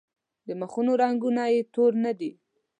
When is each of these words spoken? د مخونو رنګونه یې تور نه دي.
د 0.47 0.49
مخونو 0.61 0.91
رنګونه 1.01 1.43
یې 1.53 1.61
تور 1.73 1.91
نه 2.03 2.11
دي. 2.19 2.31